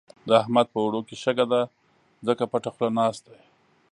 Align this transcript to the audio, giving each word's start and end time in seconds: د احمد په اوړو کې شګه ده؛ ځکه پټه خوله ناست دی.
د 0.27 0.29
احمد 0.41 0.67
په 0.73 0.77
اوړو 0.83 0.99
کې 1.07 1.15
شګه 1.23 1.45
ده؛ 1.51 1.61
ځکه 2.27 2.43
پټه 2.51 2.69
خوله 2.73 2.91
ناست 2.99 3.21
دی. 3.31 3.41